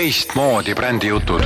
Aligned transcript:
teistmoodi 0.00 0.74
brändijutud. 0.74 1.42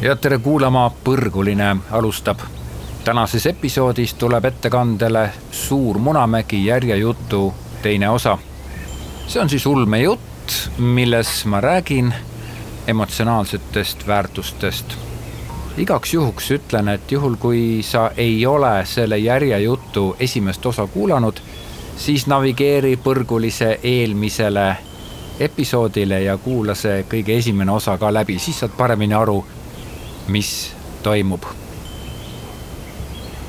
ja 0.00 0.16
tere 0.16 0.38
kuulama, 0.38 0.90
Põrguline 1.04 1.76
alustab. 1.90 2.38
tänases 3.04 3.46
episoodis 3.46 4.14
tuleb 4.14 4.44
ettekandele 4.44 5.30
Suur 5.50 5.98
Munamägi 5.98 6.66
järjejutu 6.66 7.54
teine 7.82 8.10
osa. 8.10 8.38
see 9.26 9.42
on 9.42 9.50
siis 9.50 9.66
ulmejutt, 9.66 10.70
milles 10.78 11.44
ma 11.44 11.60
räägin 11.60 12.14
emotsionaalsetest 12.86 14.06
väärtustest 14.06 15.09
igaks 15.80 16.14
juhuks 16.14 16.50
ütlen, 16.50 16.88
et 16.88 17.12
juhul, 17.12 17.36
kui 17.40 17.82
sa 17.82 18.10
ei 18.16 18.46
ole 18.46 18.84
selle 18.84 19.18
järjejutu 19.18 20.16
esimest 20.20 20.66
osa 20.66 20.86
kuulanud, 20.86 21.40
siis 21.96 22.26
navigeeri 22.26 22.96
põrgulise 22.96 23.78
eelmisele 23.82 24.66
episoodile 25.40 26.22
ja 26.22 26.36
kuula 26.38 26.74
see 26.76 27.04
kõige 27.08 27.38
esimene 27.40 27.72
osa 27.72 27.96
ka 27.98 28.12
läbi, 28.12 28.38
siis 28.38 28.60
saad 28.60 28.76
paremini 28.76 29.16
aru, 29.16 29.40
mis 30.28 30.52
toimub. 31.02 31.44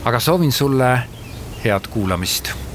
aga 0.05 0.19
soovin 0.19 0.51
sulle 0.51 0.99
head 1.63 1.87
kuulamist 1.89 2.70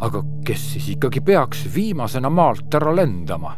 aga 0.00 0.22
kes 0.46 0.72
siis 0.74 0.88
ikkagi 0.94 1.20
peaks 1.20 1.66
viimasena 1.74 2.30
maalt 2.30 2.74
ära 2.74 2.94
lendama? 2.96 3.56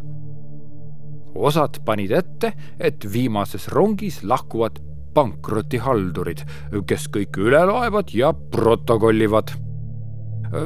osad 1.35 1.79
panid 1.85 2.13
ette, 2.13 2.53
et 2.81 3.05
viimases 3.13 3.69
rongis 3.73 4.21
lahkuvad 4.23 4.81
pankrotihaldurid, 5.15 6.43
kes 6.89 7.09
kõik 7.13 7.39
üle 7.41 7.63
loevad 7.69 8.13
ja 8.17 8.33
protokollivad. 8.33 9.53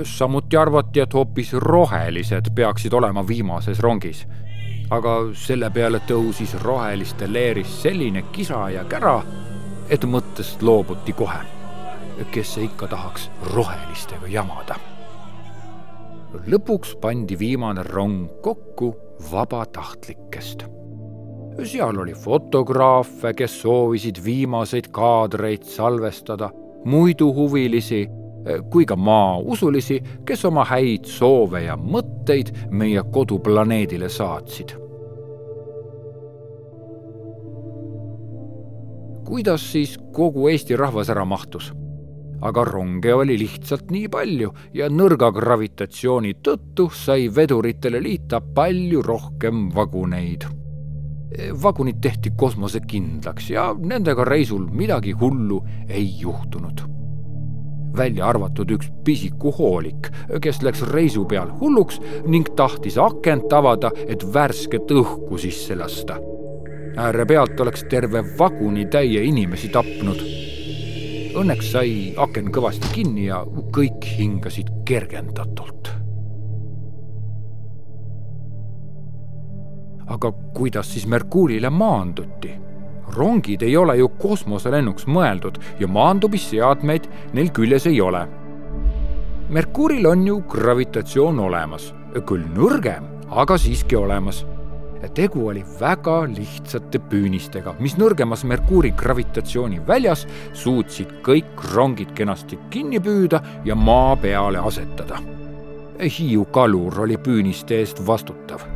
samuti 0.03 0.57
arvati, 0.57 1.01
et 1.01 1.15
hoopis 1.15 1.53
rohelised 1.53 2.51
peaksid 2.55 2.93
olema 2.93 3.27
viimases 3.29 3.81
rongis. 3.81 4.27
aga 4.91 5.15
selle 5.35 5.71
peale 5.71 6.01
tõusis 6.09 6.55
roheliste 6.63 7.33
leeris 7.33 7.83
selline 7.83 8.23
kisa 8.33 8.71
ja 8.71 8.85
kära, 8.85 9.23
et 9.89 10.05
mõttest 10.05 10.63
loobuti 10.63 11.13
kohe. 11.13 11.41
kes 12.31 12.55
see 12.55 12.65
ikka 12.65 12.87
tahaks 12.89 13.31
rohelistega 13.55 14.27
jamada 14.27 14.96
lõpuks 16.47 16.97
pandi 17.01 17.39
viimane 17.39 17.83
rong 17.87 18.29
kokku 18.43 18.95
vabatahtlikest. 19.33 20.67
seal 21.65 21.99
oli 21.99 22.15
fotograafe, 22.15 23.33
kes 23.35 23.61
soovisid 23.63 24.21
viimaseid 24.25 24.91
kaadreid 24.93 25.63
salvestada, 25.65 26.51
muidu 26.85 27.33
huvilisi 27.35 28.07
kui 28.71 28.87
ka 28.87 28.97
maausulisi, 28.97 30.01
kes 30.25 30.45
oma 30.45 30.65
häid 30.65 31.07
soove 31.11 31.65
ja 31.65 31.77
mõtteid 31.77 32.53
meie 32.71 33.03
koduplaneedile 33.13 34.09
saatsid. 34.09 34.77
kuidas 39.27 39.73
siis 39.73 39.97
kogu 40.15 40.49
Eesti 40.49 40.77
rahvas 40.79 41.09
ära 41.11 41.25
mahtus? 41.25 41.73
Aga 42.41 42.65
ronge 42.65 43.15
oli 43.15 43.39
lihtsalt 43.39 43.91
nii 43.91 44.09
palju 44.13 44.53
ja 44.77 44.89
nõrga 44.93 45.31
gravitatsiooni 45.35 46.37
tõttu 46.45 46.89
sai 46.93 47.29
veduritele 47.33 48.01
liita 48.03 48.41
palju 48.41 49.03
rohkem 49.03 49.69
vaguneid. 49.75 50.47
vagunid 51.63 51.97
tehti 52.01 52.31
kosmosekindlaks 52.39 53.51
ja 53.51 53.75
nendega 53.79 54.25
reisul 54.25 54.67
midagi 54.71 55.13
hullu 55.13 55.63
ei 55.89 56.13
juhtunud. 56.21 56.81
välja 57.97 58.27
arvatud 58.27 58.71
üks 58.71 58.91
pisiku 59.05 59.51
hoolik, 59.59 60.11
kes 60.41 60.63
läks 60.63 60.83
reisu 60.93 61.25
peal 61.25 61.49
hulluks 61.61 62.01
ning 62.27 62.49
tahtis 62.57 62.99
akent 62.99 63.53
avada, 63.53 63.91
et 64.07 64.23
värsket 64.35 64.91
õhku 64.91 65.39
sisse 65.39 65.77
lasta. 65.77 66.21
äärepealt 66.97 67.61
oleks 67.61 67.85
terve 67.89 68.25
vagunitäie 68.39 69.25
inimesi 69.25 69.69
tapnud 69.69 70.46
Õnneks 71.37 71.69
sai 71.75 71.91
aken 72.17 72.47
kõvasti 72.49 72.89
kinni 72.95 73.27
ja 73.27 73.43
kõik 73.77 74.05
hingasid 74.17 74.73
kergendatult. 74.89 75.93
aga 80.07 80.31
kuidas 80.55 80.93
siis 80.95 81.07
Merkuurile 81.11 81.71
maanduti? 81.71 82.53
rongid 83.17 83.63
ei 83.63 83.77
ole 83.77 83.97
ju 83.99 84.09
kosmoselennuks 84.23 85.07
mõeldud 85.07 85.59
ja 85.81 85.89
maandumisseadmeid 85.89 87.07
neil 87.35 87.51
küljes 87.55 87.87
ei 87.87 88.01
ole. 88.01 88.25
Merkuuril 89.51 90.07
on 90.07 90.27
ju 90.27 90.41
gravitatsioon 90.51 91.39
olemas, 91.41 91.93
küll 92.27 92.45
nõrgem, 92.55 93.07
aga 93.31 93.59
siiski 93.59 93.97
olemas 93.97 94.43
tegu 95.17 95.47
oli 95.49 95.65
väga 95.81 96.19
lihtsate 96.31 97.01
püünistega, 97.11 97.75
mis 97.81 97.97
nõrgemas 98.01 98.45
Merkuuri 98.45 98.93
gravitatsiooni 98.97 99.81
väljas 99.89 100.27
suutsid 100.53 101.19
kõik 101.27 101.67
rongid 101.73 102.15
kenasti 102.17 102.59
kinni 102.71 103.01
püüda 103.01 103.43
ja 103.65 103.75
maa 103.75 104.17
peale 104.21 104.61
asetada. 104.61 105.21
Hiiu 105.97 106.45
kalur 106.53 107.01
oli 107.07 107.17
püüniste 107.17 107.81
eest 107.81 108.03
vastutav 108.07 108.67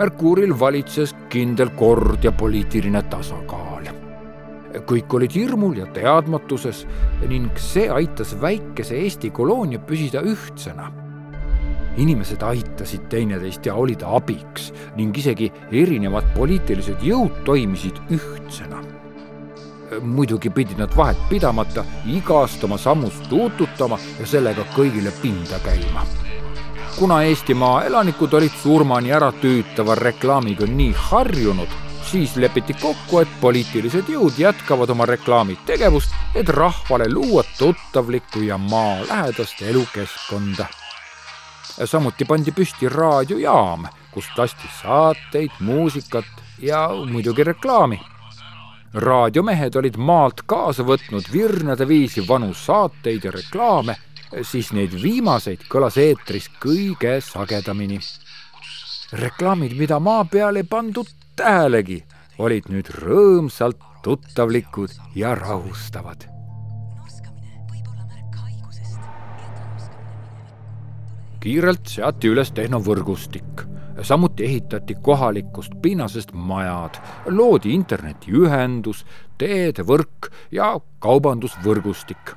Merkuuril 0.00 0.54
valitses 0.60 1.12
kindel 1.28 1.74
kord 1.76 2.24
ja 2.24 2.32
poliitiline 2.32 3.02
tasakaal 3.12 3.99
kõik 4.86 5.14
olid 5.18 5.34
hirmul 5.34 5.78
ja 5.80 5.86
teadmatuses 5.94 6.84
ning 7.28 7.50
see 7.58 7.88
aitas 7.90 8.34
väikese 8.40 8.98
Eesti 9.00 9.30
koloonia 9.30 9.78
püsida 9.78 10.22
ühtsena. 10.22 10.90
inimesed 11.96 12.42
aitasid 12.42 13.08
teineteist 13.10 13.66
ja 13.66 13.74
olid 13.74 14.02
abiks 14.06 14.72
ning 14.96 15.16
isegi 15.16 15.50
erinevad 15.72 16.24
poliitilised 16.36 17.02
jõud 17.02 17.42
toimisid 17.44 17.98
ühtsena. 18.10 18.78
muidugi 20.02 20.50
pidid 20.50 20.78
nad 20.78 20.96
vahet 20.96 21.18
pidamata 21.28 21.84
igast 22.06 22.64
oma 22.64 22.78
sammust 22.78 23.28
tuututama 23.28 23.98
ja 24.20 24.26
sellega 24.26 24.64
kõigile 24.76 25.10
pinda 25.22 25.58
käima 25.64 26.06
kuna 27.00 27.22
Eestimaa 27.22 27.84
elanikud 27.84 28.32
olid 28.36 28.56
surmani 28.62 29.12
ära 29.16 29.30
tüütava 29.32 29.94
reklaamiga 29.96 30.66
nii 30.68 30.90
harjunud, 31.08 31.70
siis 32.10 32.36
lepiti 32.36 32.74
kokku, 32.74 33.20
et 33.22 33.28
poliitilised 33.40 34.08
jõud 34.10 34.38
jätkavad 34.38 34.90
oma 34.90 35.06
reklaamitegevust, 35.06 36.14
et 36.34 36.48
rahvale 36.48 37.06
luua 37.12 37.44
tuttavlikku 37.58 38.42
ja 38.42 38.58
maalähedast 38.58 39.62
elukeskkonda. 39.62 40.66
samuti 41.84 42.24
pandi 42.24 42.52
püsti 42.52 42.88
raadiojaam, 42.88 43.86
kust 44.10 44.38
lasti 44.38 44.70
saateid, 44.80 45.50
muusikat 45.60 46.24
ja 46.58 46.88
muidugi 47.06 47.44
reklaami. 47.44 48.00
raadiomehed 48.94 49.76
olid 49.76 49.96
maalt 49.96 50.42
kaasa 50.46 50.82
võtnud 50.82 51.32
virnade 51.32 51.88
viisi 51.88 52.28
vanu 52.28 52.54
saateid 52.54 53.24
ja 53.24 53.30
reklaame, 53.30 53.96
siis 54.42 54.72
neid 54.72 55.02
viimaseid 55.02 55.62
kõlas 55.68 55.96
eetris 55.96 56.50
kõige 56.60 57.20
sagedamini 57.20 58.00
reklaamid, 59.12 59.78
mida 59.78 59.98
maa 59.98 60.24
peal 60.24 60.56
ei 60.56 60.64
pandud 60.64 61.19
tähelegi, 61.40 62.02
olid 62.38 62.68
nüüd 62.68 62.90
rõõmsalt 63.00 63.80
tuttavlikud 64.04 64.92
ja 65.16 65.34
rahustavad. 65.34 66.28
kiirelt 71.40 71.88
seati 71.88 72.28
üles 72.28 72.50
tehnovõrgustik, 72.52 73.62
samuti 74.04 74.44
ehitati 74.44 74.98
kohalikust 75.00 75.72
pinnasest 75.80 76.34
majad, 76.36 76.98
loodi 77.32 77.72
internetiühendus, 77.72 79.06
teedevõrk 79.40 80.28
ja 80.52 80.74
kaubandusvõrgustik. 81.00 82.36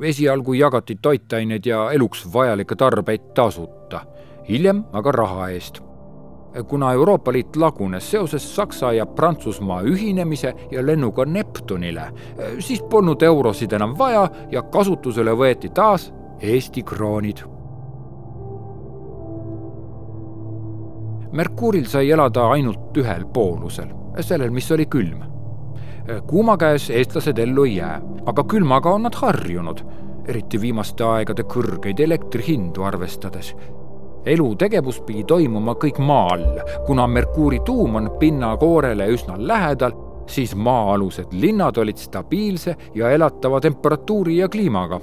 Esialgu 0.00 0.56
jagati 0.56 0.96
toitained 0.96 1.68
ja 1.68 1.90
eluks 1.92 2.24
vajalikke 2.32 2.80
tarbeid 2.80 3.34
tasuta. 3.36 4.06
Hiljem 4.48 4.86
aga 4.96 5.12
raha 5.12 5.50
eest 5.52 5.83
kuna 6.68 6.92
Euroopa 6.92 7.32
Liit 7.32 7.56
lagunes 7.56 8.10
seoses 8.10 8.56
Saksa 8.56 8.92
ja 8.92 9.06
Prantsusmaa 9.06 9.80
ühinemise 9.82 10.54
ja 10.70 10.86
lennuga 10.86 11.24
Neptunile, 11.24 12.10
siis 12.58 12.82
polnud 12.82 13.22
eurosid 13.22 13.72
enam 13.72 13.98
vaja 13.98 14.28
ja 14.50 14.62
kasutusele 14.62 15.34
võeti 15.34 15.70
taas 15.74 16.12
Eesti 16.40 16.82
kroonid. 16.82 17.42
Merkuuril 21.32 21.86
sai 21.90 22.10
elada 22.10 22.46
ainult 22.54 22.96
ühel 22.96 23.24
poolusel, 23.26 23.88
sellel, 24.20 24.50
mis 24.50 24.70
oli 24.72 24.86
külm. 24.86 25.22
kuuma 26.26 26.56
käes 26.56 26.90
eestlased 26.90 27.38
ellu 27.38 27.64
ei 27.64 27.76
jää, 27.76 28.00
aga 28.26 28.44
külmaga 28.44 28.92
on 28.92 29.02
nad 29.02 29.14
harjunud, 29.14 29.80
eriti 30.28 30.60
viimaste 30.60 31.04
aegade 31.04 31.42
kõrgeid 31.42 32.00
elektrihindu 32.00 32.82
arvestades 32.82 33.54
elutegevus 34.26 35.00
pidi 35.06 35.24
toimuma 35.24 35.74
kõik 35.80 35.98
maa 35.98 36.28
all, 36.34 36.60
kuna 36.86 37.06
Merkuuri 37.06 37.60
tuum 37.64 37.96
on 38.00 38.10
pinnakoorele 38.18 39.06
üsna 39.12 39.36
lähedal, 39.38 39.92
siis 40.26 40.54
maa-alused 40.56 41.32
linnad 41.32 41.76
olid 41.76 42.00
stabiilse 42.00 42.76
ja 42.94 43.10
elatava 43.10 43.60
temperatuuri 43.60 44.38
ja 44.38 44.48
kliimaga. 44.48 45.00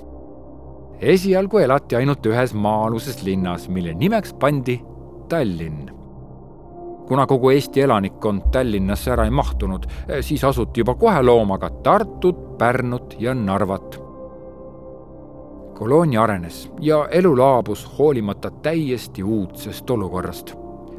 esialgu 1.01 1.57
elati 1.57 1.95
ainult 1.95 2.25
ühes 2.25 2.53
maa-aluses 2.53 3.23
linnas, 3.23 3.69
mille 3.69 3.93
nimeks 3.93 4.33
pandi 4.33 4.81
Tallinn. 5.29 5.91
kuna 7.07 7.25
kogu 7.27 7.49
Eesti 7.49 7.81
elanikkond 7.81 8.41
Tallinnasse 8.51 9.11
ära 9.11 9.25
ei 9.25 9.31
mahtunud, 9.31 9.85
siis 10.21 10.43
asuti 10.43 10.79
juba 10.79 10.95
kohe 10.95 11.21
looma 11.21 11.57
ka 11.57 11.69
Tartut, 11.69 12.57
Pärnut 12.57 13.15
ja 13.19 13.33
Narvat 13.33 14.00
koloonia 15.81 16.23
arenes 16.23 16.71
ja 16.79 17.07
elu 17.11 17.37
laabus 17.37 17.97
hoolimata 17.97 18.51
täiesti 18.51 19.23
uudsest 19.23 19.89
olukorrast. 19.89 20.53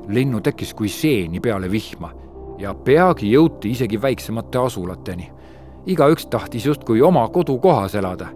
linnu 0.09 0.41
tekkis 0.41 0.75
kui 0.75 0.89
seeni 0.89 1.41
peale 1.41 1.71
vihma 1.71 2.11
ja 2.59 2.75
peagi 2.75 3.31
jõuti 3.31 3.71
isegi 3.71 4.03
väiksemate 4.03 4.59
asulateni. 4.59 5.31
igaüks 5.87 6.27
tahtis 6.27 6.67
justkui 6.67 7.03
oma 7.03 7.29
kodukohas 7.29 7.95
elada. 7.95 8.27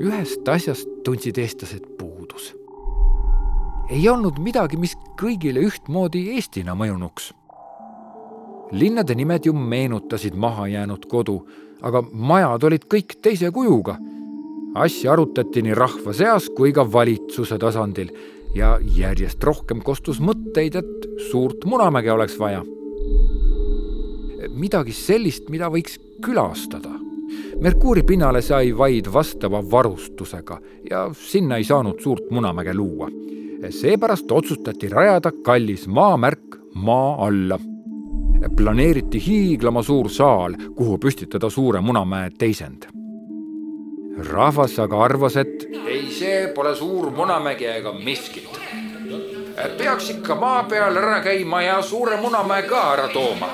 ühest 0.00 0.48
asjast 0.48 0.88
tundsid 1.04 1.38
eestlased 1.38 1.86
puudus. 1.98 2.56
ei 3.88 4.08
olnud 4.08 4.38
midagi, 4.38 4.76
mis 4.76 4.98
kõigile 5.22 5.62
ühtmoodi 5.62 6.34
Eestina 6.34 6.74
mõjunuks 6.74 7.34
linnade 8.72 9.14
nimed 9.14 9.46
ju 9.46 9.52
meenutasid 9.52 10.34
mahajäänud 10.34 11.06
kodu 11.06 11.46
aga 11.82 12.02
majad 12.12 12.64
olid 12.64 12.86
kõik 12.88 13.18
teise 13.22 13.50
kujuga. 13.50 13.98
asja 14.76 15.12
arutati 15.12 15.62
nii 15.62 15.74
rahva 15.74 16.12
seas 16.12 16.50
kui 16.52 16.72
ka 16.72 16.84
valitsuse 16.92 17.56
tasandil 17.58 18.10
ja 18.54 18.76
järjest 18.96 19.44
rohkem 19.44 19.80
kostus 19.80 20.20
mõtteid, 20.20 20.76
et 20.76 21.06
suurt 21.30 21.64
Munamäge 21.64 22.12
oleks 22.12 22.38
vaja. 22.38 22.62
midagi 24.56 24.92
sellist, 24.92 25.50
mida 25.50 25.68
võiks 25.68 25.98
külastada. 26.22 26.90
Merkuuri 27.60 28.02
pinnale 28.02 28.42
sai 28.42 28.72
vaid 28.76 29.08
vastava 29.12 29.62
varustusega 29.70 30.60
ja 30.90 31.10
sinna 31.12 31.56
ei 31.56 31.64
saanud 31.64 32.00
suurt 32.00 32.30
Munamäge 32.30 32.74
luua. 32.74 33.08
seepärast 33.70 34.32
otsustati 34.32 34.88
rajada 34.88 35.32
kallis 35.42 35.86
maamärk 35.88 36.60
maa 36.74 37.26
alla 37.26 37.58
planeeriti 38.56 39.26
hiiglama 39.26 39.82
suur 39.82 40.08
saal, 40.10 40.54
kuhu 40.76 40.98
püstitada 40.98 41.50
Suure 41.50 41.80
Munamäe 41.80 42.30
teisend. 42.38 42.82
rahvas 44.32 44.78
aga 44.78 45.04
arvas, 45.04 45.36
et 45.36 45.66
ei, 45.86 46.10
see 46.10 46.48
pole 46.54 46.74
Suur 46.74 47.10
Munamägi 47.10 47.66
ega 47.66 47.92
miskit. 47.92 48.48
peaks 49.78 50.10
ikka 50.10 50.34
maa 50.34 50.62
peal 50.64 50.96
ära 50.96 51.20
käima 51.20 51.62
ja 51.62 51.82
Suure 51.82 52.16
Munamäe 52.16 52.62
ka 52.62 52.92
ära 52.92 53.08
tooma. 53.08 53.48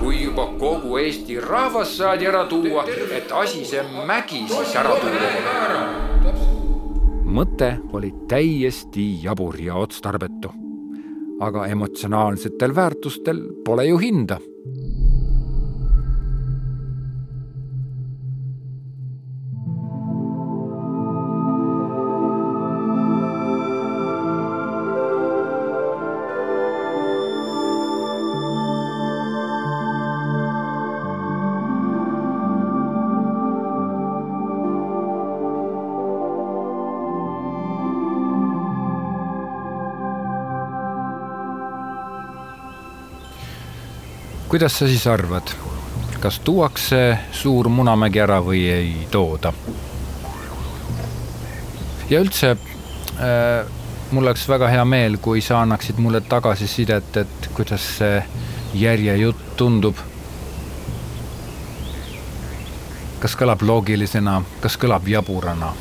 kui 0.00 0.22
juba 0.24 0.46
kogu 0.58 0.96
Eesti 0.96 1.40
rahvas 1.40 1.96
saadi 1.96 2.26
ära 2.26 2.44
tuua, 2.44 2.84
et 3.16 3.32
asi 3.32 3.64
see 3.64 3.82
mägi 4.06 4.46
siis 4.48 4.76
ära 4.76 4.96
tuua. 5.00 6.32
mõte 7.24 7.78
oli 7.92 8.14
täiesti 8.28 9.22
jabur 9.22 9.60
ja 9.60 9.74
otstarbetu 9.74 10.69
aga 11.40 11.66
emotsionaalsetel 11.72 12.74
väärtustel 12.76 13.42
pole 13.64 13.86
ju 13.88 13.98
hinda 13.98 14.38
kuidas 44.50 44.78
sa 44.78 44.86
siis 44.86 45.06
arvad, 45.06 45.52
kas 46.20 46.40
tuuakse 46.42 47.18
suur 47.32 47.68
Munamägi 47.70 48.18
ära 48.18 48.40
või 48.42 48.64
ei 48.66 49.06
tooda? 49.10 49.52
ja 52.10 52.18
üldse 52.18 52.50
äh, 52.50 53.68
mul 54.10 54.26
oleks 54.26 54.48
väga 54.50 54.72
hea 54.72 54.84
meel, 54.84 55.20
kui 55.22 55.38
sa 55.40 55.60
annaksid 55.62 56.02
mulle 56.02 56.20
tagasisidet, 56.26 57.16
et 57.22 57.48
kuidas 57.54 57.86
see 58.00 58.18
järjejutt 58.74 59.54
tundub. 59.56 60.02
kas 63.22 63.38
kõlab 63.38 63.62
loogilisena, 63.62 64.40
kas 64.60 64.74
kõlab 64.82 65.06
jaburana? 65.06 65.72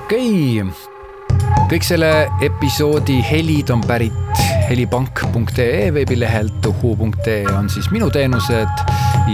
okei 0.00 0.62
okay., 0.64 1.40
kõik 1.68 1.84
selle 1.84 2.14
episoodi 2.40 3.20
helid 3.28 3.76
on 3.76 3.84
pärit 3.84 4.23
helipank.ee 4.68 5.94
veebilehelt, 5.94 6.66
uhu.ee 6.66 7.44
on 7.58 7.70
siis 7.70 7.90
minu 7.90 8.10
teenused 8.10 8.68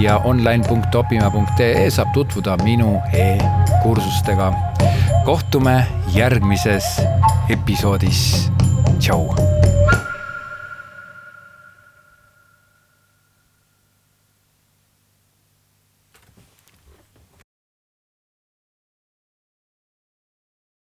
ja 0.00 0.18
online.opima.ee 0.18 1.90
saab 1.90 2.12
tutvuda 2.12 2.56
minu 2.62 2.98
e-kursustega. 3.12 4.52
kohtume 5.24 5.86
järgmises 6.14 7.02
episoodis. 7.48 8.50
tšau 8.98 9.34